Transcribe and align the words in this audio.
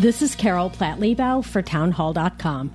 This 0.00 0.22
is 0.22 0.34
Carol 0.34 0.70
Platt 0.70 0.98
Liebau 0.98 1.44
for 1.44 1.60
Townhall.com. 1.60 2.72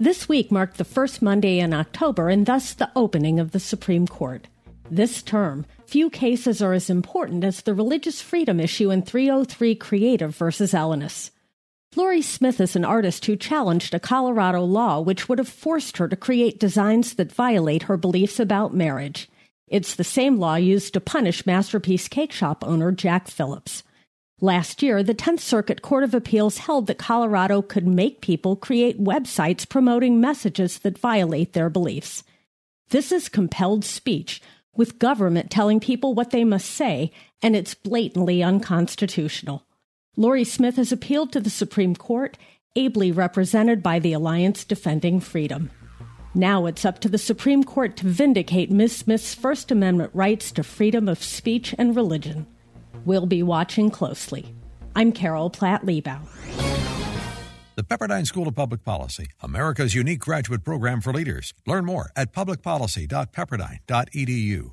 This 0.00 0.28
week 0.28 0.50
marked 0.50 0.78
the 0.78 0.84
first 0.84 1.22
Monday 1.22 1.60
in 1.60 1.72
October 1.72 2.28
and 2.28 2.44
thus 2.44 2.74
the 2.74 2.90
opening 2.96 3.38
of 3.38 3.52
the 3.52 3.60
Supreme 3.60 4.08
Court. 4.08 4.48
This 4.90 5.22
term, 5.22 5.64
few 5.86 6.10
cases 6.10 6.60
are 6.60 6.72
as 6.72 6.90
important 6.90 7.44
as 7.44 7.60
the 7.62 7.72
religious 7.72 8.20
freedom 8.20 8.58
issue 8.58 8.90
in 8.90 9.02
303 9.02 9.76
Creative 9.76 10.34
versus 10.34 10.72
Elenis. 10.72 11.30
Lorie 11.94 12.20
Smith 12.20 12.60
is 12.60 12.74
an 12.74 12.84
artist 12.84 13.26
who 13.26 13.36
challenged 13.36 13.94
a 13.94 14.00
Colorado 14.00 14.64
law 14.64 14.98
which 14.98 15.28
would 15.28 15.38
have 15.38 15.48
forced 15.48 15.98
her 15.98 16.08
to 16.08 16.16
create 16.16 16.58
designs 16.58 17.14
that 17.14 17.30
violate 17.30 17.84
her 17.84 17.96
beliefs 17.96 18.40
about 18.40 18.74
marriage. 18.74 19.30
It's 19.68 19.94
the 19.94 20.02
same 20.02 20.40
law 20.40 20.56
used 20.56 20.94
to 20.94 21.00
punish 21.00 21.46
Masterpiece 21.46 22.08
Cakeshop 22.08 22.66
owner 22.66 22.90
Jack 22.90 23.28
Phillips. 23.28 23.84
Last 24.40 24.82
year, 24.82 25.02
the 25.02 25.14
10th 25.14 25.40
Circuit 25.40 25.80
Court 25.80 26.04
of 26.04 26.12
Appeals 26.12 26.58
held 26.58 26.88
that 26.88 26.98
Colorado 26.98 27.62
could 27.62 27.86
make 27.86 28.20
people 28.20 28.54
create 28.54 29.02
websites 29.02 29.66
promoting 29.66 30.20
messages 30.20 30.78
that 30.80 30.98
violate 30.98 31.54
their 31.54 31.70
beliefs. 31.70 32.22
This 32.90 33.12
is 33.12 33.30
compelled 33.30 33.82
speech, 33.82 34.42
with 34.76 34.98
government 34.98 35.50
telling 35.50 35.80
people 35.80 36.12
what 36.12 36.32
they 36.32 36.44
must 36.44 36.70
say, 36.70 37.12
and 37.40 37.56
it's 37.56 37.72
blatantly 37.72 38.42
unconstitutional. 38.42 39.64
Lorie 40.18 40.44
Smith 40.44 40.76
has 40.76 40.92
appealed 40.92 41.32
to 41.32 41.40
the 41.40 41.48
Supreme 41.48 41.96
Court, 41.96 42.36
ably 42.74 43.10
represented 43.10 43.82
by 43.82 43.98
the 43.98 44.12
Alliance 44.12 44.64
Defending 44.64 45.18
Freedom. 45.18 45.70
Now 46.34 46.66
it's 46.66 46.84
up 46.84 46.98
to 47.00 47.08
the 47.08 47.16
Supreme 47.16 47.64
Court 47.64 47.96
to 47.96 48.06
vindicate 48.06 48.70
Ms. 48.70 48.96
Smith's 48.96 49.34
First 49.34 49.70
Amendment 49.70 50.10
rights 50.12 50.52
to 50.52 50.62
freedom 50.62 51.08
of 51.08 51.22
speech 51.22 51.74
and 51.78 51.96
religion. 51.96 52.46
We'll 53.06 53.26
be 53.26 53.42
watching 53.42 53.90
closely. 53.90 54.54
I'm 54.94 55.12
Carol 55.12 55.48
Platt 55.48 55.86
Liebau. 55.86 56.20
The 57.76 57.84
Pepperdine 57.84 58.26
School 58.26 58.48
of 58.48 58.54
Public 58.54 58.84
Policy, 58.84 59.28
America's 59.40 59.94
unique 59.94 60.18
graduate 60.18 60.64
program 60.64 61.00
for 61.00 61.12
leaders. 61.12 61.54
Learn 61.66 61.84
more 61.84 62.10
at 62.16 62.32
publicpolicy.pepperdine.edu. 62.32 64.72